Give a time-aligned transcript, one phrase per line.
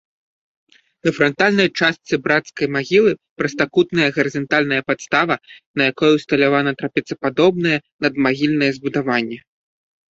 [1.07, 3.11] На франтальнай частцы брацкай магілы
[3.41, 5.35] прастакутная гарызантальная падстава,
[5.81, 7.77] на якой усталявана трапецападобнае
[8.09, 9.39] надмагільнае збудаванне.